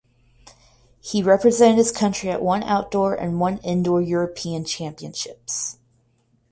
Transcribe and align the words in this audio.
He 0.99 1.21
represented 1.21 1.77
his 1.77 1.91
country 1.91 2.31
at 2.31 2.41
one 2.41 2.63
outdoor 2.63 3.13
and 3.13 3.39
one 3.39 3.59
indoor 3.59 4.01
European 4.01 4.65
Championships. 4.65 5.77